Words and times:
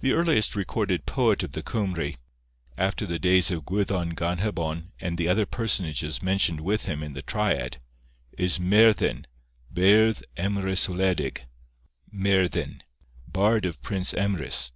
The 0.00 0.12
earliest 0.12 0.54
recorded 0.54 1.06
poet 1.06 1.42
of 1.42 1.52
the 1.52 1.62
Cymry, 1.66 2.18
after 2.76 3.06
the 3.06 3.18
days 3.18 3.50
of 3.50 3.64
Gwyddon 3.64 4.10
Ganhebon 4.14 4.92
and 5.00 5.16
the 5.16 5.28
other 5.28 5.46
personages 5.46 6.22
mentioned 6.22 6.60
with 6.60 6.84
him 6.84 7.02
in 7.02 7.14
the 7.14 7.22
triad, 7.22 7.80
is 8.36 8.58
Merddin, 8.60 9.24
Beirdd 9.72 10.24
Emrys 10.36 10.90
Wledig, 10.90 11.38
or 11.38 11.46
Merddin, 12.12 12.82
Bard 13.26 13.64
of 13.64 13.80
Prince 13.80 14.12
Emrys. 14.12 14.72